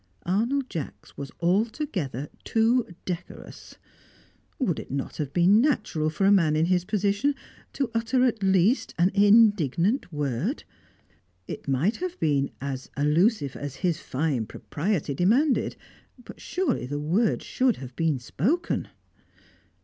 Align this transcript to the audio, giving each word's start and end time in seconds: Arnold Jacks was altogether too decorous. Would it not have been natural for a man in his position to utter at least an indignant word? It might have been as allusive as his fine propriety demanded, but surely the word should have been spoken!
Arnold 0.25 0.67
Jacks 0.67 1.15
was 1.15 1.29
altogether 1.41 2.27
too 2.43 2.87
decorous. 3.05 3.77
Would 4.57 4.79
it 4.79 4.89
not 4.89 5.17
have 5.17 5.31
been 5.31 5.61
natural 5.61 6.09
for 6.09 6.25
a 6.25 6.31
man 6.31 6.55
in 6.55 6.65
his 6.65 6.85
position 6.85 7.35
to 7.73 7.91
utter 7.93 8.23
at 8.25 8.41
least 8.41 8.95
an 8.97 9.11
indignant 9.13 10.11
word? 10.11 10.63
It 11.47 11.67
might 11.67 11.97
have 11.97 12.19
been 12.19 12.49
as 12.59 12.89
allusive 12.97 13.55
as 13.55 13.75
his 13.85 13.99
fine 13.99 14.47
propriety 14.47 15.13
demanded, 15.13 15.75
but 16.17 16.41
surely 16.41 16.87
the 16.87 16.99
word 16.99 17.43
should 17.43 17.75
have 17.75 17.95
been 17.95 18.17
spoken! 18.17 18.87